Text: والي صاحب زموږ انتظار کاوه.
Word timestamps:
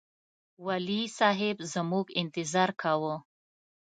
والي 0.65 1.01
صاحب 1.17 1.57
زموږ 1.73 2.05
انتظار 2.21 2.69
کاوه. 2.81 3.15